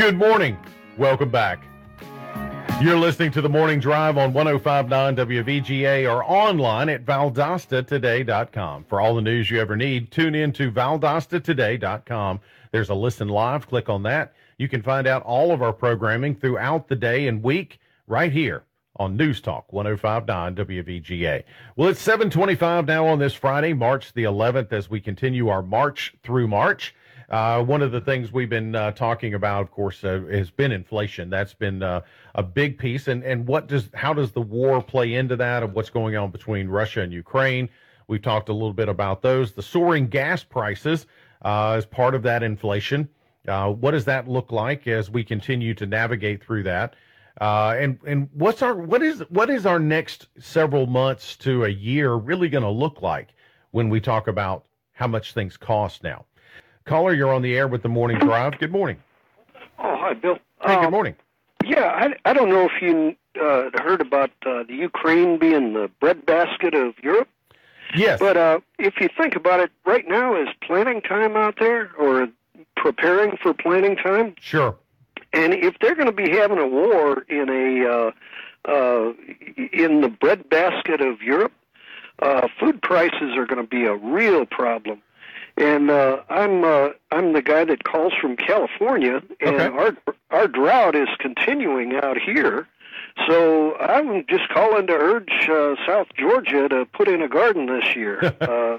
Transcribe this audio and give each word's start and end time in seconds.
Good 0.00 0.16
morning. 0.16 0.56
Welcome 0.96 1.28
back. 1.28 1.62
You're 2.80 2.96
listening 2.96 3.32
to 3.32 3.42
the 3.42 3.50
Morning 3.50 3.78
Drive 3.78 4.16
on 4.16 4.32
1059 4.32 5.14
WVGA 5.14 6.10
or 6.10 6.24
online 6.24 6.88
at 6.88 7.04
valdostatoday.com. 7.04 8.84
For 8.84 8.98
all 8.98 9.14
the 9.14 9.20
news 9.20 9.50
you 9.50 9.60
ever 9.60 9.76
need, 9.76 10.10
tune 10.10 10.34
in 10.34 10.54
to 10.54 10.72
valdostatoday.com. 10.72 12.40
There's 12.72 12.88
a 12.88 12.94
listen 12.94 13.28
live. 13.28 13.68
Click 13.68 13.90
on 13.90 14.02
that. 14.04 14.32
You 14.56 14.70
can 14.70 14.80
find 14.80 15.06
out 15.06 15.22
all 15.24 15.52
of 15.52 15.60
our 15.60 15.74
programming 15.74 16.34
throughout 16.34 16.88
the 16.88 16.96
day 16.96 17.28
and 17.28 17.42
week 17.42 17.78
right 18.06 18.32
here 18.32 18.64
on 18.96 19.18
News 19.18 19.42
Talk 19.42 19.70
1059 19.70 20.54
WVGA. 20.54 21.44
Well, 21.76 21.90
it's 21.90 22.00
725 22.00 22.86
now 22.86 23.06
on 23.06 23.18
this 23.18 23.34
Friday, 23.34 23.74
March 23.74 24.14
the 24.14 24.24
11th, 24.24 24.72
as 24.72 24.88
we 24.88 24.98
continue 25.02 25.50
our 25.50 25.62
march 25.62 26.14
through 26.22 26.48
March. 26.48 26.94
Uh, 27.30 27.62
one 27.62 27.80
of 27.80 27.92
the 27.92 28.00
things 28.00 28.32
we've 28.32 28.50
been 28.50 28.74
uh, 28.74 28.90
talking 28.90 29.34
about, 29.34 29.62
of 29.62 29.70
course, 29.70 30.02
uh, 30.02 30.20
has 30.32 30.50
been 30.50 30.72
inflation. 30.72 31.30
That's 31.30 31.54
been 31.54 31.80
uh, 31.80 32.00
a 32.34 32.42
big 32.42 32.76
piece. 32.76 33.06
And, 33.06 33.22
and 33.22 33.46
what 33.46 33.68
does 33.68 33.88
how 33.94 34.12
does 34.12 34.32
the 34.32 34.40
war 34.40 34.82
play 34.82 35.14
into 35.14 35.36
that 35.36 35.62
of 35.62 35.72
what's 35.74 35.90
going 35.90 36.16
on 36.16 36.32
between 36.32 36.68
Russia 36.68 37.02
and 37.02 37.12
Ukraine? 37.12 37.68
We've 38.08 38.20
talked 38.20 38.48
a 38.48 38.52
little 38.52 38.72
bit 38.72 38.88
about 38.88 39.22
those. 39.22 39.52
The 39.52 39.62
soaring 39.62 40.08
gas 40.08 40.42
prices 40.42 41.06
uh, 41.42 41.76
is 41.78 41.86
part 41.86 42.16
of 42.16 42.24
that 42.24 42.42
inflation. 42.42 43.08
Uh, 43.46 43.70
what 43.70 43.92
does 43.92 44.04
that 44.06 44.26
look 44.26 44.50
like 44.50 44.88
as 44.88 45.08
we 45.08 45.22
continue 45.22 45.72
to 45.74 45.86
navigate 45.86 46.42
through 46.42 46.64
that? 46.64 46.96
and 47.40 47.98
and 48.04 48.28
what's 48.34 48.60
our 48.60 48.74
what 48.74 49.02
is 49.02 49.20
what 49.30 49.48
is 49.48 49.64
our 49.64 49.78
next 49.78 50.26
several 50.40 50.86
months 50.86 51.36
to 51.36 51.64
a 51.64 51.68
year 51.68 52.14
really 52.14 52.48
going 52.48 52.64
to 52.64 52.68
look 52.68 53.00
like 53.00 53.28
when 53.70 53.88
we 53.88 54.00
talk 54.00 54.26
about 54.26 54.66
how 54.92 55.06
much 55.06 55.32
things 55.32 55.56
cost 55.56 56.02
now? 56.02 56.26
Caller, 56.90 57.14
you're 57.14 57.32
on 57.32 57.40
the 57.42 57.56
air 57.56 57.68
with 57.68 57.84
the 57.84 57.88
morning 57.88 58.18
drive. 58.18 58.58
Good 58.58 58.72
morning. 58.72 58.96
Oh, 59.78 59.96
hi, 59.96 60.12
Bill. 60.12 60.40
Hey, 60.66 60.74
good 60.74 60.90
morning. 60.90 61.14
Yeah, 61.64 61.84
I, 61.84 62.14
I 62.28 62.32
don't 62.32 62.48
know 62.48 62.64
if 62.68 62.82
you 62.82 63.14
uh, 63.40 63.70
heard 63.80 64.00
about 64.00 64.30
uh, 64.44 64.64
the 64.64 64.74
Ukraine 64.74 65.38
being 65.38 65.72
the 65.72 65.88
breadbasket 66.00 66.74
of 66.74 66.94
Europe, 67.00 67.28
Yes. 67.94 68.18
but 68.18 68.36
uh, 68.36 68.58
if 68.80 68.94
you 69.00 69.08
think 69.16 69.36
about 69.36 69.60
it, 69.60 69.70
right 69.86 70.08
now 70.08 70.34
is 70.34 70.48
planning 70.62 71.00
time 71.00 71.36
out 71.36 71.60
there, 71.60 71.92
or 71.96 72.26
preparing 72.76 73.36
for 73.36 73.54
planning 73.54 73.94
time. 73.94 74.34
sure. 74.40 74.74
And 75.32 75.54
if 75.54 75.78
they're 75.80 75.94
going 75.94 76.06
to 76.06 76.12
be 76.12 76.30
having 76.30 76.58
a 76.58 76.66
war 76.66 77.22
in 77.28 77.48
a 77.50 77.88
uh, 77.88 78.10
uh, 78.68 79.12
in 79.72 80.00
the 80.00 80.08
breadbasket 80.08 81.00
of 81.00 81.22
Europe, 81.22 81.52
uh, 82.18 82.48
food 82.58 82.82
prices 82.82 83.36
are 83.36 83.46
going 83.46 83.64
to 83.64 83.68
be 83.68 83.84
a 83.84 83.94
real 83.94 84.44
problem. 84.44 85.00
And 85.60 85.90
uh, 85.90 86.22
I'm 86.30 86.64
uh, 86.64 86.88
I'm 87.12 87.34
the 87.34 87.42
guy 87.42 87.64
that 87.66 87.84
calls 87.84 88.14
from 88.18 88.34
California, 88.36 89.20
and 89.40 89.56
Okay. 89.56 89.66
our 89.66 89.94
our 90.30 90.48
drought 90.48 90.96
is 90.96 91.08
continuing 91.18 91.94
out 91.96 92.16
here. 92.18 92.66
So 93.28 93.76
I'm 93.76 94.24
just 94.26 94.48
calling 94.48 94.86
to 94.86 94.94
urge 94.94 95.48
uh, 95.50 95.74
South 95.86 96.06
Georgia 96.16 96.68
to 96.68 96.86
put 96.86 97.08
in 97.08 97.20
a 97.20 97.28
garden 97.28 97.66
this 97.66 97.94
year. 97.94 98.34
uh, 98.40 98.78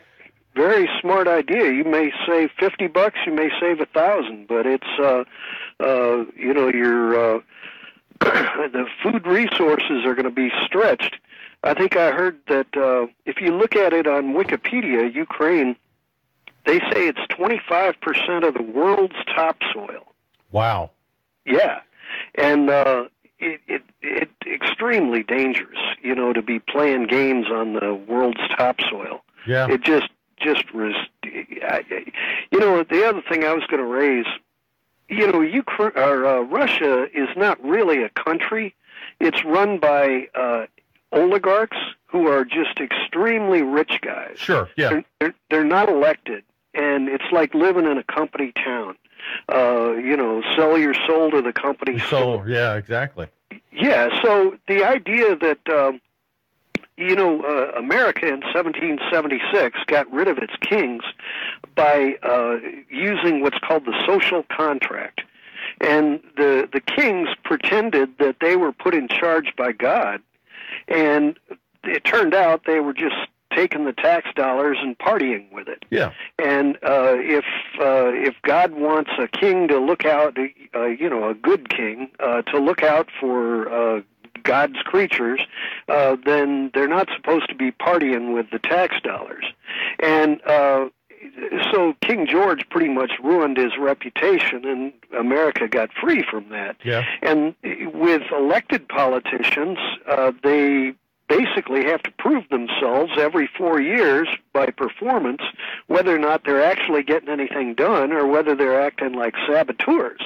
very 0.55 0.89
smart 0.99 1.27
idea. 1.27 1.71
You 1.71 1.83
may 1.83 2.11
save 2.27 2.49
fifty 2.59 2.87
bucks, 2.87 3.19
you 3.27 3.33
may 3.33 3.49
save 3.59 3.79
a 3.79 3.85
thousand, 3.85 4.47
but 4.47 4.65
it's 4.65 4.87
uh, 4.99 5.23
uh, 5.79 6.25
you 6.35 6.51
know 6.51 6.69
your 6.69 7.35
uh, 7.35 7.39
the 8.21 8.87
food 9.03 9.27
resources 9.27 10.03
are 10.03 10.15
going 10.15 10.25
to 10.25 10.31
be 10.31 10.51
stretched. 10.65 11.17
I 11.63 11.75
think 11.75 11.95
I 11.95 12.11
heard 12.11 12.39
that 12.47 12.75
uh, 12.75 13.05
if 13.27 13.39
you 13.39 13.55
look 13.55 13.75
at 13.75 13.93
it 13.93 14.07
on 14.07 14.33
Wikipedia, 14.33 15.13
Ukraine, 15.13 15.75
they 16.65 16.79
say 16.79 17.07
it's 17.07 17.19
25% 17.31 18.47
of 18.47 18.53
the 18.53 18.63
world's 18.63 19.15
topsoil. 19.33 20.13
Wow. 20.51 20.91
Yeah, 21.45 21.81
and 22.35 22.69
uh, 22.69 23.05
it, 23.39 23.61
it 23.67 23.81
it 24.01 24.29
extremely 24.45 25.23
dangerous, 25.23 25.79
you 26.03 26.13
know, 26.13 26.33
to 26.33 26.41
be 26.41 26.59
playing 26.59 27.07
games 27.07 27.47
on 27.49 27.73
the 27.73 27.93
world's 27.93 28.41
topsoil. 28.55 29.23
Yeah. 29.47 29.67
It 29.71 29.81
just 29.81 30.09
just 30.39 30.65
I- 30.73 31.83
you 32.51 32.59
know, 32.59 32.83
the 32.83 33.07
other 33.07 33.21
thing 33.27 33.43
I 33.43 33.53
was 33.53 33.63
going 33.67 33.79
to 33.81 33.85
raise, 33.87 34.25
you 35.09 35.31
know, 35.31 35.41
Ukraine 35.41 35.91
or 35.95 36.25
uh, 36.25 36.41
Russia 36.41 37.07
is 37.13 37.29
not 37.35 37.63
really 37.63 38.03
a 38.03 38.09
country. 38.09 38.75
It's 39.19 39.43
run 39.45 39.79
by 39.79 40.27
uh, 40.35 40.65
oligarchs 41.11 41.77
who 42.07 42.27
are 42.27 42.43
just 42.43 42.79
extremely 42.79 43.61
rich 43.61 43.99
guys. 44.01 44.37
Sure. 44.37 44.69
Yeah. 44.77 44.89
They're, 44.89 45.05
they're, 45.19 45.33
they're 45.49 45.63
not 45.63 45.89
elected, 45.89 46.43
and 46.73 47.09
it's 47.09 47.31
like 47.31 47.53
living 47.53 47.85
in 47.85 47.97
a 47.97 48.03
company 48.03 48.51
town. 48.53 48.95
Uh, 49.53 49.93
you 49.93 50.17
know, 50.17 50.41
sell 50.55 50.77
your 50.77 50.95
soul 51.07 51.29
to 51.31 51.41
the 51.41 51.53
company. 51.53 51.99
So 51.99 52.43
yeah, 52.45 52.75
exactly. 52.75 53.27
Yeah, 53.71 54.09
so 54.21 54.57
the 54.67 54.83
idea 54.83 55.35
that 55.35 55.59
um, 55.69 56.01
you 56.97 57.15
know 57.15 57.41
uh, 57.43 57.77
America 57.77 58.27
in 58.27 58.41
1776 58.41 59.79
got 59.87 60.11
rid 60.11 60.27
of 60.27 60.37
its 60.39 60.53
kings 60.61 61.03
by 61.75 62.15
uh, 62.23 62.57
using 62.89 63.41
what's 63.41 63.59
called 63.59 63.85
the 63.85 64.03
social 64.05 64.43
contract, 64.43 65.21
and 65.79 66.19
the 66.35 66.67
the 66.71 66.81
kings 66.81 67.29
pretended 67.43 68.17
that 68.17 68.37
they 68.41 68.55
were 68.55 68.71
put 68.71 68.93
in 68.93 69.07
charge 69.07 69.53
by 69.55 69.71
God, 69.71 70.21
and 70.87 71.37
it 71.83 72.03
turned 72.03 72.33
out 72.33 72.63
they 72.65 72.79
were 72.79 72.93
just 72.93 73.15
taking 73.51 73.85
the 73.85 73.93
tax 73.93 74.29
dollars 74.35 74.77
and 74.81 74.97
partying 74.97 75.51
with 75.51 75.67
it. 75.67 75.85
Yeah. 75.89 76.11
And 76.39 76.77
uh, 76.77 77.15
if 77.17 77.45
uh, 77.79 78.11
if 78.13 78.35
God 78.43 78.73
wants 78.73 79.11
a 79.19 79.27
king 79.27 79.67
to 79.67 79.79
look 79.79 80.05
out, 80.05 80.37
uh, 80.75 80.85
you 80.85 81.09
know, 81.09 81.29
a 81.29 81.33
good 81.33 81.69
king 81.69 82.09
uh, 82.19 82.41
to 82.43 82.59
look 82.59 82.83
out 82.83 83.09
for 83.19 83.69
uh, 83.71 84.01
God's 84.43 84.77
creatures, 84.83 85.41
uh, 85.87 86.15
then 86.25 86.71
they're 86.73 86.87
not 86.87 87.09
supposed 87.15 87.49
to 87.49 87.55
be 87.55 87.71
partying 87.71 88.33
with 88.33 88.49
the 88.51 88.59
tax 88.59 88.95
dollars. 89.01 89.45
And 90.01 90.41
uh, 90.45 90.89
so 91.71 91.93
King 92.01 92.27
George 92.27 92.67
pretty 92.69 92.89
much 92.89 93.11
ruined 93.23 93.57
his 93.57 93.77
reputation, 93.79 94.65
and 94.65 94.93
America 95.17 95.67
got 95.67 95.89
free 95.93 96.23
from 96.29 96.49
that. 96.49 96.77
Yeah. 96.83 97.03
And 97.21 97.55
with 97.93 98.23
elected 98.31 98.87
politicians, 98.87 99.77
uh, 100.09 100.31
they 100.43 100.93
basically 101.37 101.85
have 101.85 102.03
to 102.03 102.11
prove 102.17 102.43
themselves 102.49 103.11
every 103.17 103.47
four 103.57 103.79
years 103.79 104.27
by 104.53 104.65
performance 104.67 105.41
whether 105.87 106.13
or 106.13 106.19
not 106.19 106.43
they're 106.43 106.63
actually 106.63 107.03
getting 107.03 107.29
anything 107.29 107.73
done 107.73 108.11
or 108.11 108.27
whether 108.27 108.53
they're 108.55 108.81
acting 108.81 109.13
like 109.13 109.33
saboteurs. 109.47 110.21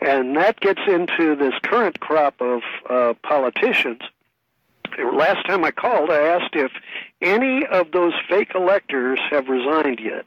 And 0.00 0.36
that 0.36 0.60
gets 0.60 0.80
into 0.86 1.34
this 1.36 1.54
current 1.62 1.98
crop 2.00 2.40
of 2.40 2.60
uh, 2.88 3.14
politicians. 3.22 4.00
Last 5.12 5.44
time 5.46 5.64
I 5.64 5.72
called, 5.72 6.10
I 6.10 6.22
asked 6.22 6.54
if 6.54 6.70
any 7.20 7.66
of 7.66 7.90
those 7.92 8.12
fake 8.28 8.52
electors 8.54 9.18
have 9.30 9.48
resigned 9.48 10.00
yet. 10.00 10.24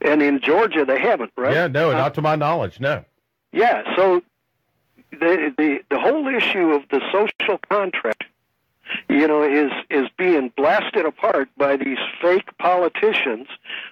And 0.00 0.20
in 0.20 0.40
Georgia, 0.40 0.84
they 0.84 0.98
haven't, 1.00 1.30
right? 1.36 1.54
Yeah. 1.54 1.68
No, 1.68 1.90
Uh, 1.90 1.94
not 1.94 2.14
to 2.14 2.22
my 2.22 2.34
knowledge. 2.34 2.80
No. 2.80 3.04
yeah, 3.52 3.82
so 3.96 4.22
the 5.12 5.52
the 5.56 5.78
the 5.90 5.98
whole 6.00 6.26
issue 6.26 6.70
of 6.72 6.82
the 6.90 7.00
social 7.12 7.58
contract, 7.70 8.24
you 9.08 9.26
know, 9.26 9.42
is 9.42 9.72
is 9.90 10.08
being 10.16 10.52
blasted 10.56 11.04
apart 11.04 11.48
by 11.56 11.76
these 11.76 11.98
fake 12.20 12.56
politicians 12.58 13.48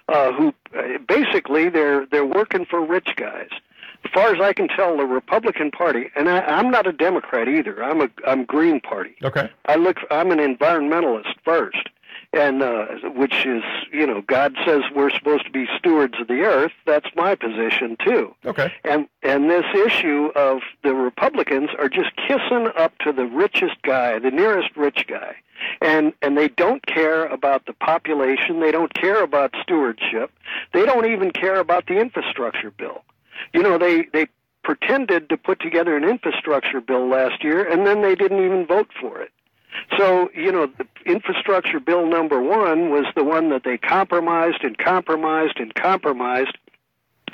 uh, 0.07 0.31
who 0.33 0.53
uh, 0.77 0.97
basically 1.07 1.69
they're 1.69 2.05
they're 2.07 2.25
working 2.25 2.65
for 2.65 2.83
rich 2.83 3.15
guys. 3.15 3.49
As 4.03 4.11
far 4.11 4.33
as 4.33 4.41
I 4.41 4.51
can 4.53 4.67
tell, 4.67 4.97
the 4.97 5.05
Republican 5.05 5.69
Party, 5.69 6.09
and 6.15 6.27
I, 6.27 6.39
I'm 6.39 6.71
not 6.71 6.87
a 6.87 6.91
Democrat 6.91 7.47
either. 7.47 7.83
I'm 7.83 8.01
a 8.01 8.09
I'm 8.25 8.45
Green 8.45 8.81
Party. 8.81 9.15
Okay. 9.23 9.49
I 9.65 9.75
look. 9.75 9.97
I'm 10.09 10.31
an 10.31 10.39
environmentalist 10.39 11.35
first, 11.43 11.89
and 12.33 12.63
uh, 12.63 12.85
which 13.15 13.45
is 13.45 13.63
you 13.91 14.07
know 14.07 14.21
God 14.21 14.55
says 14.65 14.81
we're 14.95 15.09
supposed 15.09 15.45
to 15.45 15.51
be 15.51 15.67
stewards 15.77 16.15
of 16.19 16.27
the 16.27 16.41
earth. 16.41 16.71
That's 16.85 17.07
my 17.15 17.35
position 17.35 17.97
too. 18.05 18.33
Okay. 18.45 18.73
And 18.83 19.07
and 19.23 19.49
this 19.49 19.65
issue 19.85 20.29
of 20.35 20.59
the 20.83 20.93
Republicans 20.93 21.69
are 21.77 21.89
just 21.89 22.15
kissing 22.15 22.69
up 22.77 22.97
to 22.99 23.11
the 23.11 23.25
richest 23.25 23.81
guy, 23.83 24.19
the 24.19 24.31
nearest 24.31 24.75
rich 24.75 25.05
guy. 25.07 25.35
And 25.81 26.13
and 26.21 26.37
they 26.37 26.47
don't 26.47 26.85
care 26.85 27.25
about 27.25 27.65
the 27.65 27.73
population, 27.73 28.61
they 28.61 28.71
don't 28.71 28.93
care 28.93 29.23
about 29.23 29.53
stewardship. 29.61 30.31
They 30.73 30.85
don't 30.85 31.05
even 31.05 31.31
care 31.31 31.59
about 31.59 31.87
the 31.87 31.99
infrastructure 31.99 32.71
bill. 32.71 33.03
You 33.53 33.61
know, 33.61 33.77
they 33.77 34.07
they 34.13 34.27
pretended 34.63 35.27
to 35.29 35.37
put 35.37 35.59
together 35.59 35.97
an 35.97 36.03
infrastructure 36.03 36.79
bill 36.81 37.07
last 37.09 37.43
year 37.43 37.67
and 37.67 37.85
then 37.85 38.01
they 38.01 38.15
didn't 38.15 38.43
even 38.43 38.65
vote 38.65 38.89
for 38.99 39.19
it. 39.19 39.31
So, 39.97 40.29
you 40.35 40.51
know, 40.51 40.67
the 40.77 40.87
infrastructure 41.05 41.79
bill 41.79 42.05
number 42.05 42.41
1 42.41 42.89
was 42.89 43.05
the 43.15 43.23
one 43.23 43.49
that 43.49 43.63
they 43.63 43.77
compromised 43.77 44.63
and 44.63 44.77
compromised 44.77 45.59
and 45.59 45.73
compromised 45.73 46.57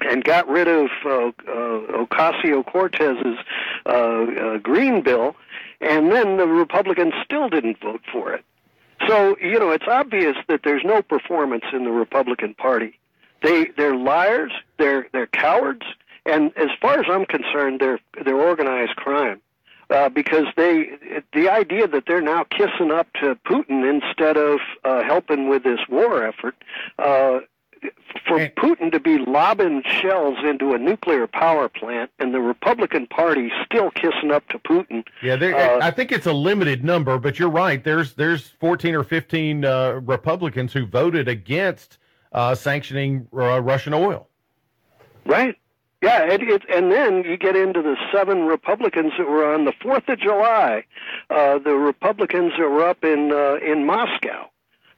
and 0.02 0.24
got 0.24 0.48
rid 0.48 0.68
of 0.68 0.90
uh, 1.06 1.10
uh, 1.10 2.06
Ocasio 2.06 2.66
Cortez's 2.66 3.38
uh, 3.86 3.90
uh, 3.90 4.58
green 4.58 5.02
bill, 5.02 5.36
and 5.82 6.12
then 6.12 6.38
the 6.38 6.48
Republicans 6.48 7.14
still 7.24 7.50
didn't 7.50 7.80
vote 7.82 8.02
for 8.12 8.34
it. 8.34 8.44
So 9.08 9.38
you 9.40 9.60
know 9.60 9.72
it's 9.72 9.88
obvious 9.88 10.36
that 10.48 10.62
there's 10.64 10.84
no 10.84 11.02
performance 11.02 11.66
in 11.72 11.84
the 11.84 11.92
Republican 11.92 12.54
Party. 12.56 13.00
They 13.44 13.68
they're 13.78 13.96
liars, 13.96 14.52
they're 14.78 15.08
they're 15.14 15.28
cowards, 15.28 15.86
And 16.26 16.52
as 16.58 16.70
far 16.82 17.00
as 17.00 17.06
I'm 17.10 17.26
concerned, 17.26 17.80
they're 17.80 18.00
they're 18.24 18.36
organized 18.36 18.96
crime. 18.96 19.42
Uh, 19.90 20.10
because 20.10 20.46
they, 20.58 20.90
the 21.34 21.50
idea 21.50 21.88
that 21.88 22.04
they're 22.08 22.22
now 22.22 22.44
kissing 22.44 22.92
up 22.92 23.08
to 23.14 23.38
Putin 23.46 23.90
instead 23.90 24.36
of 24.36 24.60
uh, 24.84 25.02
helping 25.04 25.48
with 25.48 25.64
this 25.64 25.80
war 25.90 26.26
effort, 26.26 26.56
uh, 27.00 27.40
for 28.28 28.40
Putin 28.50 28.92
to 28.92 29.00
be 29.00 29.18
lobbing 29.18 29.84
shells 29.86 30.38
into 30.44 30.74
a 30.74 30.78
nuclear 30.78 31.28
power 31.28 31.70
plant 31.70 32.12
and 32.20 32.34
the 32.34 32.40
Republican 32.40 33.08
Party 33.08 33.52
still 33.66 33.92
kissing 33.92 34.32
up 34.32 34.48
to 34.50 34.60
Putin. 34.60 35.04
Yeah, 35.22 35.36
uh, 35.36 35.80
I 35.82 35.92
think 35.92 36.12
it's 36.12 36.26
a 36.26 36.34
limited 36.34 36.84
number, 36.84 37.18
but 37.18 37.40
you're 37.40 37.50
right. 37.50 37.84
There's 37.84 38.14
there's 38.14 38.50
14 38.60 38.96
or 38.96 39.04
15 39.04 39.66
uh, 39.66 39.92
Republicans 40.04 40.74
who 40.74 40.86
voted 40.86 41.28
against 41.28 41.98
uh, 42.32 42.56
sanctioning 42.56 43.28
uh, 43.34 43.62
Russian 43.62 43.94
oil. 43.94 44.28
Right. 45.26 45.56
Yeah, 46.02 46.32
it, 46.32 46.44
it, 46.44 46.62
and 46.70 46.92
then 46.92 47.24
you 47.24 47.38
get 47.38 47.56
into 47.56 47.82
the 47.82 47.96
seven 48.14 48.46
Republicans 48.46 49.14
that 49.18 49.28
were 49.28 49.52
on 49.52 49.66
the 49.66 49.74
Fourth 49.82 50.08
of 50.10 50.20
July, 50.20 50.84
uh, 51.32 51.58
the 51.58 51.74
Republicans 51.74 52.54
that 52.60 52.70
were 52.70 52.88
up 52.88 53.04
in 53.04 53.32
uh, 53.32 53.56
in 53.66 53.86
Moscow. 53.86 54.50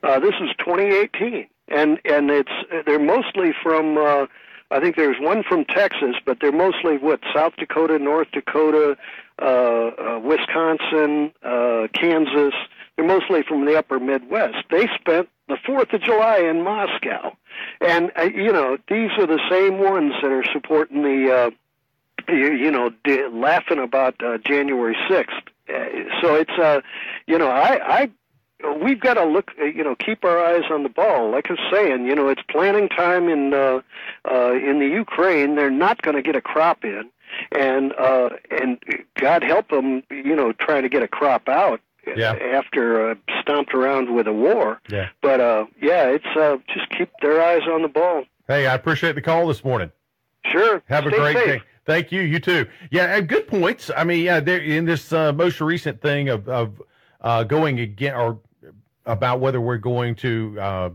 this 0.03 0.35
is 0.41 0.49
2018 0.59 1.47
and 1.69 1.99
and 2.05 2.29
it's 2.29 2.51
they're 2.85 2.99
mostly 2.99 3.51
from 3.63 3.97
uh, 3.97 4.25
I 4.71 4.79
think 4.79 4.95
there's 4.95 5.17
one 5.19 5.43
from 5.43 5.65
Texas, 5.65 6.15
but 6.25 6.37
they're 6.39 6.51
mostly 6.51 6.97
what 6.97 7.21
South 7.33 7.55
Dakota, 7.57 7.97
North 7.97 8.27
Dakota, 8.31 8.97
uh, 9.41 9.45
uh, 9.45 10.19
Wisconsin, 10.23 11.31
uh, 11.43 11.87
Kansas. 11.93 12.53
They're 12.95 13.07
mostly 13.07 13.41
from 13.43 13.65
the 13.65 13.77
Upper 13.77 13.99
Midwest. 13.99 14.57
They 14.69 14.87
spent 14.99 15.29
the 15.47 15.57
Fourth 15.65 15.91
of 15.93 16.01
July 16.01 16.37
in 16.39 16.63
Moscow, 16.63 17.35
and 17.81 18.11
uh, 18.17 18.23
you 18.23 18.51
know 18.51 18.77
these 18.87 19.09
are 19.17 19.25
the 19.25 19.39
same 19.49 19.79
ones 19.79 20.13
that 20.21 20.31
are 20.31 20.45
supporting 20.53 21.01
the. 21.03 21.33
Uh, 21.33 21.51
you, 22.27 22.53
you 22.53 22.69
know, 22.69 22.91
d- 23.03 23.27
laughing 23.31 23.79
about 23.79 24.21
uh, 24.23 24.37
January 24.39 24.95
sixth. 25.09 25.37
Uh, 25.67 25.85
so 26.21 26.35
it's, 26.35 26.51
uh, 26.61 26.81
you 27.27 27.37
know, 27.37 27.47
I, 27.49 28.01
I 28.01 28.09
we've 28.81 28.99
got 28.99 29.15
to 29.15 29.25
look, 29.25 29.51
uh, 29.59 29.65
you 29.65 29.83
know, 29.83 29.95
keep 29.95 30.23
our 30.23 30.43
eyes 30.43 30.63
on 30.69 30.83
the 30.83 30.89
ball. 30.89 31.31
Like 31.31 31.49
I 31.49 31.53
was 31.53 31.59
saying, 31.71 32.05
you 32.05 32.15
know, 32.15 32.29
it's 32.29 32.41
planting 32.49 32.89
time 32.89 33.29
in 33.29 33.53
uh, 33.53 33.81
uh, 34.29 34.53
in 34.53 34.79
the 34.79 34.87
Ukraine. 34.87 35.55
They're 35.55 35.69
not 35.69 36.01
going 36.01 36.15
to 36.15 36.21
get 36.21 36.35
a 36.35 36.41
crop 36.41 36.83
in, 36.83 37.09
and 37.51 37.93
uh, 37.93 38.29
and 38.51 38.77
God 39.15 39.43
help 39.43 39.69
them, 39.69 40.03
you 40.09 40.35
know, 40.35 40.51
trying 40.53 40.83
to 40.83 40.89
get 40.89 41.03
a 41.03 41.07
crop 41.07 41.47
out 41.47 41.81
yeah. 42.15 42.33
after 42.33 43.11
uh, 43.11 43.15
stomped 43.41 43.73
around 43.73 44.13
with 44.13 44.27
a 44.27 44.33
war. 44.33 44.81
Yeah. 44.89 45.09
But 45.21 45.39
uh, 45.39 45.65
yeah, 45.81 46.07
it's 46.07 46.37
uh, 46.37 46.57
just 46.73 46.89
keep 46.89 47.09
their 47.21 47.41
eyes 47.41 47.63
on 47.69 47.81
the 47.81 47.87
ball. 47.87 48.25
Hey, 48.47 48.67
I 48.67 48.73
appreciate 48.73 49.13
the 49.13 49.21
call 49.21 49.47
this 49.47 49.63
morning. 49.63 49.91
Sure. 50.45 50.81
Have 50.87 51.05
Stay 51.05 51.15
a 51.15 51.19
great 51.19 51.37
safe. 51.37 51.45
day. 51.45 51.61
Thank 51.85 52.11
you. 52.11 52.21
You 52.21 52.39
too. 52.39 52.67
Yeah, 52.91 53.19
good 53.21 53.47
points. 53.47 53.89
I 53.95 54.03
mean, 54.03 54.23
yeah, 54.23 54.39
in 54.39 54.85
this 54.85 55.11
uh, 55.11 55.33
most 55.33 55.59
recent 55.59 56.01
thing 56.01 56.29
of, 56.29 56.47
of 56.47 56.81
uh, 57.21 57.43
going 57.43 57.79
again 57.79 58.15
or 58.15 58.39
about 59.05 59.39
whether 59.39 59.61
we're 59.61 59.77
going 59.77 60.15
to 60.15 60.57
uh, 60.59 60.89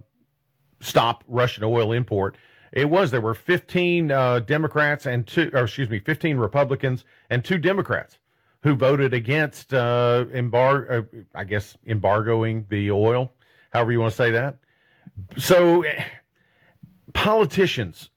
stop 0.81 1.25
Russian 1.27 1.65
oil 1.65 1.93
import. 1.93 2.37
It 2.73 2.91
was 2.91 3.11
there 3.11 3.21
were 3.21 3.35
15 3.35 4.11
uh, 4.11 4.41
Democrats 4.41 5.07
and 5.07 5.27
two, 5.27 5.51
or 5.53 5.65
excuse 5.65 5.89
me, 5.89 6.01
15 6.01 6.37
Republicans 6.37 7.05
and 7.31 7.45
two 7.45 7.59
Democrats 7.59 8.19
who 8.63 8.75
voted 8.75 9.15
against 9.15 9.75
uh, 9.75 10.25
embar- 10.33 10.91
uh, 10.91 11.23
I 11.35 11.45
guess 11.45 11.77
embargoing 11.87 12.67
the 12.69 12.91
oil, 12.91 13.33
however 13.73 13.93
you 13.93 14.01
want 14.01 14.13
to 14.13 14.17
say 14.17 14.31
that. 14.33 14.57
So 15.37 15.85
politicians 17.13 18.11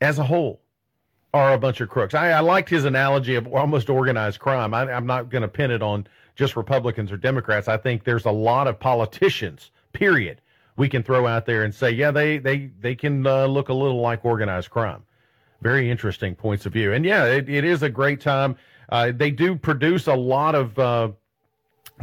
as 0.00 0.18
a 0.18 0.24
whole 0.24 0.60
are 1.34 1.54
a 1.54 1.58
bunch 1.58 1.80
of 1.80 1.88
crooks. 1.88 2.14
I, 2.14 2.30
I 2.30 2.40
liked 2.40 2.68
his 2.68 2.84
analogy 2.84 3.34
of 3.34 3.46
almost 3.46 3.88
organized 3.88 4.38
crime. 4.38 4.74
I, 4.74 4.92
I'm 4.92 5.06
not 5.06 5.30
going 5.30 5.42
to 5.42 5.48
pin 5.48 5.70
it 5.70 5.82
on 5.82 6.06
just 6.34 6.56
Republicans 6.56 7.12
or 7.12 7.16
Democrats. 7.16 7.68
I 7.68 7.76
think 7.76 8.04
there's 8.04 8.24
a 8.24 8.30
lot 8.30 8.66
of 8.66 8.78
politicians, 8.78 9.70
period, 9.92 10.40
we 10.76 10.88
can 10.88 11.02
throw 11.02 11.26
out 11.26 11.46
there 11.46 11.64
and 11.64 11.74
say, 11.74 11.90
yeah, 11.90 12.10
they 12.10 12.38
they 12.38 12.70
they 12.80 12.94
can 12.94 13.26
uh, 13.26 13.46
look 13.46 13.68
a 13.68 13.74
little 13.74 14.00
like 14.00 14.24
organized 14.24 14.70
crime. 14.70 15.02
Very 15.60 15.90
interesting 15.90 16.34
points 16.34 16.66
of 16.66 16.72
view, 16.72 16.92
and 16.92 17.04
yeah, 17.04 17.24
it, 17.26 17.48
it 17.48 17.64
is 17.64 17.82
a 17.82 17.88
great 17.88 18.20
time. 18.20 18.56
Uh, 18.88 19.12
they 19.14 19.30
do 19.30 19.56
produce 19.56 20.06
a 20.06 20.14
lot 20.14 20.54
of 20.54 20.78
uh, 20.78 21.10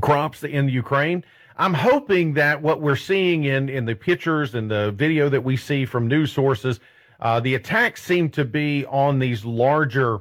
crops 0.01 0.43
in 0.43 0.69
Ukraine. 0.69 1.23
I'm 1.57 1.73
hoping 1.73 2.33
that 2.35 2.61
what 2.61 2.79
we're 2.81 2.95
seeing 2.95 3.43
in 3.45 3.69
in 3.69 3.85
the 3.85 3.95
pictures 3.95 4.55
and 4.55 4.71
the 4.71 4.91
video 4.91 5.29
that 5.29 5.43
we 5.43 5.57
see 5.57 5.85
from 5.85 6.07
news 6.07 6.31
sources, 6.31 6.79
uh, 7.19 7.39
the 7.39 7.55
attacks 7.55 8.03
seem 8.03 8.29
to 8.29 8.45
be 8.45 8.85
on 8.85 9.19
these 9.19 9.43
larger 9.43 10.19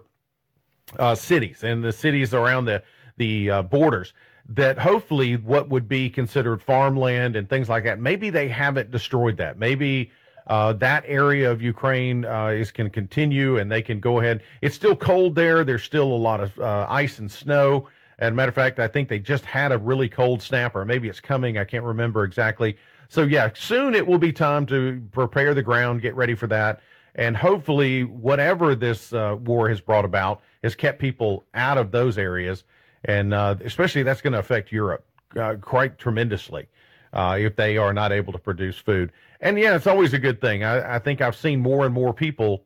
uh, 0.98 1.14
cities 1.14 1.62
and 1.62 1.84
the 1.84 1.92
cities 1.92 2.34
around 2.34 2.64
the 2.64 2.82
the 3.18 3.50
uh, 3.50 3.62
borders 3.62 4.14
that 4.48 4.78
hopefully 4.78 5.36
what 5.36 5.68
would 5.68 5.88
be 5.88 6.08
considered 6.08 6.62
farmland 6.62 7.36
and 7.36 7.48
things 7.48 7.68
like 7.68 7.84
that 7.84 8.00
maybe 8.00 8.30
they 8.30 8.48
haven't 8.48 8.90
destroyed 8.90 9.36
that 9.36 9.58
maybe 9.58 10.10
uh, 10.48 10.72
that 10.72 11.04
area 11.06 11.50
of 11.50 11.60
Ukraine 11.60 12.24
uh, 12.24 12.46
is 12.48 12.70
can 12.70 12.88
continue 12.90 13.58
and 13.58 13.70
they 13.70 13.82
can 13.82 14.00
go 14.00 14.20
ahead. 14.20 14.42
It's 14.62 14.74
still 14.74 14.96
cold 14.96 15.34
there. 15.34 15.62
There's 15.62 15.82
still 15.82 16.10
a 16.10 16.16
lot 16.16 16.40
of 16.40 16.58
uh, 16.58 16.86
ice 16.88 17.18
and 17.18 17.30
snow. 17.30 17.88
As 18.18 18.30
a 18.30 18.34
matter 18.34 18.48
of 18.48 18.54
fact, 18.54 18.80
I 18.80 18.88
think 18.88 19.08
they 19.08 19.18
just 19.18 19.44
had 19.44 19.70
a 19.70 19.78
really 19.78 20.08
cold 20.08 20.42
snap, 20.42 20.74
or 20.74 20.84
maybe 20.84 21.08
it's 21.08 21.20
coming. 21.20 21.58
I 21.58 21.64
can't 21.64 21.84
remember 21.84 22.24
exactly. 22.24 22.76
So 23.08 23.22
yeah, 23.22 23.50
soon 23.54 23.94
it 23.94 24.06
will 24.06 24.18
be 24.18 24.32
time 24.32 24.66
to 24.66 25.02
prepare 25.12 25.54
the 25.54 25.62
ground, 25.62 26.02
get 26.02 26.14
ready 26.16 26.34
for 26.34 26.46
that, 26.48 26.80
and 27.14 27.36
hopefully 27.36 28.04
whatever 28.04 28.74
this 28.74 29.12
uh, 29.12 29.36
war 29.40 29.68
has 29.68 29.80
brought 29.80 30.04
about 30.04 30.40
has 30.64 30.74
kept 30.74 30.98
people 30.98 31.44
out 31.54 31.78
of 31.78 31.90
those 31.90 32.18
areas 32.18 32.64
and 33.04 33.34
uh, 33.34 33.56
especially 33.64 34.02
that's 34.02 34.20
going 34.20 34.32
to 34.32 34.38
affect 34.38 34.72
Europe 34.72 35.04
uh, 35.36 35.54
quite 35.60 35.98
tremendously 35.98 36.68
uh, 37.12 37.36
if 37.38 37.56
they 37.56 37.76
are 37.76 37.92
not 37.92 38.12
able 38.12 38.32
to 38.32 38.38
produce 38.38 38.78
food. 38.78 39.12
And 39.40 39.58
yeah, 39.58 39.76
it's 39.76 39.86
always 39.86 40.12
a 40.14 40.18
good 40.18 40.40
thing. 40.40 40.64
I, 40.64 40.96
I, 40.96 40.98
think 40.98 41.20
I've 41.20 41.36
seen 41.36 41.60
more 41.60 41.84
and 41.84 41.94
more 41.94 42.12
people 42.12 42.64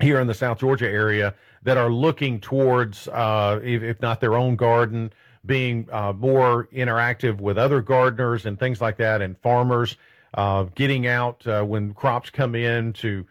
here 0.00 0.20
in 0.20 0.26
the 0.26 0.34
South 0.34 0.58
Georgia 0.58 0.88
area 0.88 1.34
that 1.62 1.76
are 1.76 1.90
looking 1.90 2.40
towards, 2.40 3.06
uh, 3.08 3.60
if, 3.62 3.82
if, 3.82 4.00
not 4.00 4.20
their 4.20 4.34
own 4.34 4.56
garden, 4.56 5.12
being 5.46 5.88
uh, 5.92 6.12
more 6.12 6.68
interactive 6.72 7.40
with 7.40 7.56
other 7.56 7.80
gardeners 7.80 8.46
and 8.46 8.58
things 8.58 8.80
like 8.80 8.96
that, 8.96 9.22
and 9.22 9.38
farmers 9.38 9.96
uh, 10.34 10.64
getting 10.74 11.06
out 11.06 11.44
when 11.66 11.94
crops 11.94 12.30
come 12.30 12.54
in 12.54 12.92
to 12.94 13.26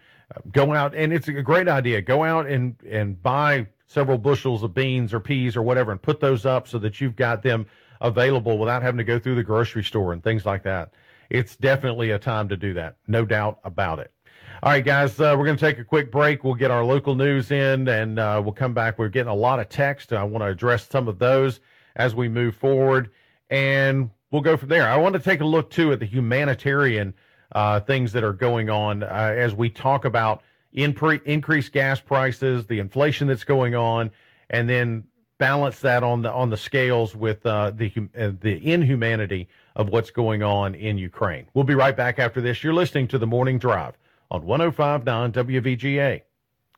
go 0.51 0.74
out. 0.74 0.96
And 0.96 1.13
it's 1.13 1.27
a 1.27 1.34
great 1.34 1.68
idea. 1.68 2.01
Go 2.01 2.24
out 2.24 2.48
and 2.48 2.75
and 2.89 3.22
buy 3.22 3.68
several 3.89 4.19
bushels 4.19 4.62
of 4.62 4.74
beans 4.74 5.13
or 5.13 5.19
peas 5.19 5.58
or 5.58 5.63
whatever 5.63 5.91
and 5.91 6.01
put 6.01 6.19
those 6.19 6.46
up 6.46 6.67
so 6.67 6.77
that 6.77 7.01
you've 7.01 7.15
got 7.15 7.41
them 7.41 7.65
available 8.01 8.58
without 8.60 8.84
having 8.84 9.00
to 9.00 9.03
go 9.03 9.17
through 9.19 9.36
the 9.36 9.43
grocery 9.43 9.84
store 9.84 10.13
and 10.13 10.24
things 10.24 10.46
like 10.46 10.63
that. 10.63 10.93
It's 11.29 11.55
definitely 11.55 12.12
a 12.12 12.19
time 12.19 12.48
to 12.50 12.58
do 12.58 12.74
that. 12.75 12.98
No 13.08 13.25
doubt 13.25 13.60
about 13.63 14.00
it. 14.00 14.13
All 14.62 14.72
right, 14.72 14.86
guys, 14.86 15.19
uh, 15.19 15.36
we're 15.38 15.46
going 15.46 15.58
to 15.58 15.65
take 15.65 15.79
a 15.79 15.84
quick 15.84 16.12
break. 16.12 16.43
We'll 16.43 16.53
get 16.53 16.69
our 16.69 16.86
local 16.86 17.15
news 17.15 17.50
in 17.50 17.88
and 17.88 18.19
uh, 18.19 18.41
we'll 18.43 18.53
come 18.53 18.74
back. 18.74 19.00
We're 19.00 19.10
getting 19.10 19.31
a 19.31 19.36
lot 19.36 19.60
of 19.60 19.69
text. 19.69 20.13
I 20.13 20.24
want 20.24 20.43
to 20.43 20.48
address 20.48 20.88
some 20.88 21.08
of 21.08 21.17
those 21.17 21.60
as 21.96 22.13
we 22.13 22.29
move 22.29 22.55
forward 22.55 23.10
and 23.50 24.12
we'll 24.29 24.41
go 24.43 24.55
from 24.55 24.69
there. 24.69 24.88
I 24.88 24.98
want 24.98 25.13
to 25.13 25.19
take 25.19 25.41
a 25.41 25.46
look 25.46 25.72
too 25.72 25.91
at 25.91 26.00
the 26.00 26.05
humanitarian 26.05 27.15
uh, 27.53 27.79
things 27.79 28.12
that 28.12 28.24
are 28.24 28.34
going 28.34 28.69
on 28.69 29.01
uh, 29.01 29.34
as 29.36 29.55
we 29.55 29.69
talk 29.69 30.05
about 30.05 30.43
incre- 30.76 31.24
increased 31.24 31.72
gas 31.72 32.00
prices, 32.00 32.66
the 32.68 32.80
inflation 32.80 33.28
that's 33.28 33.44
going 33.44 33.76
on, 33.76 34.12
and 34.50 34.70
then 34.70 35.04
balance 35.38 35.80
that 35.80 36.04
on 36.04 36.22
the 36.22 36.32
on 36.32 36.50
the 36.50 36.58
scales 36.58 37.16
with 37.16 37.46
uh, 37.46 37.72
the 37.72 37.92
uh, 38.18 38.32
the 38.42 38.72
inhumanity 38.72 39.48
of 39.76 39.90
what's 39.90 40.12
going 40.12 40.44
on 40.44 40.76
in 40.76 40.98
Ukraine. 40.98 41.48
We'll 41.54 41.64
be 41.64 41.76
right 41.76 41.96
back 41.96 42.20
after 42.20 42.42
this. 42.42 42.64
You're 42.64 42.74
listening 42.74 43.08
to 43.10 43.18
the 43.18 43.28
Morning 43.28 43.58
Drive 43.58 43.98
on 44.30 44.44
105.9 44.44 45.32
WVGA. 45.32 46.22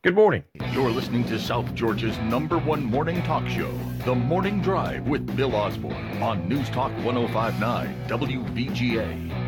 Good 0.04 0.16
morning. 0.16 0.44
You're 0.72 0.90
listening 0.90 1.26
to 1.26 1.40
South 1.40 1.76
Georgia's 1.76 2.18
number 2.20 2.58
one 2.58 2.84
morning 2.84 3.22
talk 3.22 3.48
show, 3.48 3.72
The 4.04 4.16
Morning 4.16 4.60
Drive 4.60 5.08
with 5.08 5.36
Bill 5.36 5.56
Osborne 5.56 6.24
on 6.24 6.50
News 6.50 6.70
Talk 6.72 6.92
105.9 7.04 8.08
WVGA. 8.08 9.41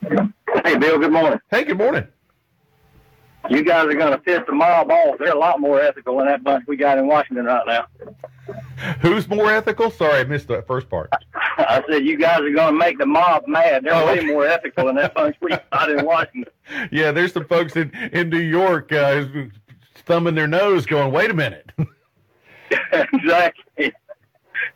Hey, 0.02 0.76
Bill. 0.76 0.98
Good 0.98 1.12
morning. 1.12 1.40
Hey, 1.52 1.66
good 1.66 1.78
morning. 1.78 2.08
You 3.50 3.64
guys 3.64 3.86
are 3.88 3.94
going 3.94 4.12
to 4.12 4.18
piss 4.18 4.42
the 4.46 4.54
mob 4.54 4.92
off. 4.92 5.18
They're 5.20 5.34
a 5.34 5.38
lot 5.38 5.60
more 5.60 5.82
ethical 5.82 6.18
than 6.18 6.28
that 6.28 6.44
bunch 6.44 6.66
we 6.68 6.76
got 6.78 6.98
in 6.98 7.08
Washington 7.08 7.46
right 7.46 7.66
now. 7.66 7.88
Who's 9.02 9.28
more 9.28 9.52
ethical? 9.52 9.90
Sorry, 9.92 10.20
I 10.20 10.24
missed 10.24 10.48
that 10.50 10.68
first 10.68 10.90
part. 10.90 11.10
I 11.34 11.84
said 11.90 12.06
you 12.06 12.18
guys 12.18 12.40
are 12.42 12.52
going 12.52 12.74
to 12.74 12.78
make 12.80 12.98
the 12.98 13.06
mob 13.06 13.48
mad. 13.48 13.84
They're 13.84 13.94
Oh, 13.94 14.06
way 14.06 14.20
okay. 14.20 14.26
more 14.28 14.46
ethical 14.46 14.86
than 14.86 14.96
that 14.96 15.14
bunch 15.14 15.36
we 15.42 15.50
got 15.72 15.90
in 15.90 16.06
Washington. 16.06 16.46
Yeah, 16.92 17.12
there's 17.14 17.32
some 17.32 17.46
folks 17.46 17.78
in, 17.78 17.92
in 18.12 18.30
New 18.30 18.40
York 18.42 18.92
uh, 18.92 19.24
thumbing 20.06 20.36
their 20.36 20.48
nose 20.48 20.86
going, 20.86 21.14
wait 21.14 21.32
a 21.32 21.34
minute. 21.34 21.72
exactly. 22.92 23.94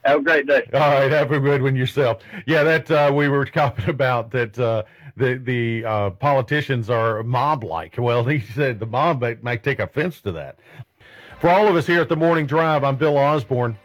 Have 0.04 0.20
a 0.20 0.24
great 0.24 0.48
day. 0.48 0.68
All 0.74 0.80
right, 0.80 1.12
have 1.12 1.32
a 1.32 1.40
good 1.40 1.62
one 1.62 1.76
yourself. 1.76 2.22
Yeah, 2.46 2.64
that 2.64 2.92
uh, 2.92 3.12
we 3.14 3.28
were 3.30 3.46
talking 3.62 3.90
about 3.90 4.32
that 4.32 4.58
uh, 4.58 4.84
the 5.18 5.36
the 5.36 5.86
uh, 5.86 6.10
politicians 6.12 6.90
are 6.90 7.24
mob 7.24 7.64
like. 7.64 7.96
Well, 7.98 8.24
he 8.26 8.40
said 8.40 8.80
the 8.80 8.86
mob 8.86 9.22
might, 9.22 9.44
might 9.44 9.64
take 9.64 9.80
offense 9.80 10.22
to 10.22 10.32
that. 10.34 10.60
For 11.40 11.50
all 11.50 11.68
of 11.68 11.76
us 11.76 11.88
here 11.88 12.02
at 12.02 12.10
the 12.10 12.16
Morning 12.16 12.46
Drive, 12.46 12.84
I'm 12.84 12.96
Bill 12.96 13.18
Osborne. 13.18 13.78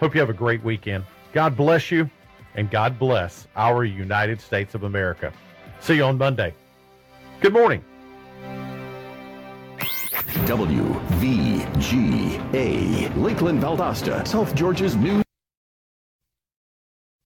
Hope 0.00 0.14
you 0.14 0.20
have 0.20 0.30
a 0.30 0.34
great 0.34 0.64
weekend. 0.64 1.04
God 1.32 1.56
bless 1.56 1.90
you, 1.90 2.10
and 2.54 2.70
God 2.70 2.98
bless 2.98 3.46
our 3.54 3.84
United 3.84 4.40
States 4.40 4.74
of 4.74 4.84
America. 4.84 5.32
See 5.80 5.96
you 5.96 6.04
on 6.04 6.16
Monday. 6.16 6.54
Good 7.40 7.52
morning. 7.52 7.84
WVGA, 10.46 11.62
Lakeland, 13.16 13.62
Valdosta, 13.62 14.26
South 14.26 14.54
Georgia's 14.54 14.96
new. 14.96 15.22